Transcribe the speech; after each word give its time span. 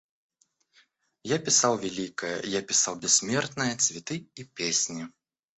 Я 1.21 1.37
писал 1.37 1.77
великое, 1.77 2.41
я 2.41 2.63
писал 2.63 2.95
бессмертное— 2.95 3.77
цветы 3.77 4.31
и 4.33 4.43
песни. 4.43 5.05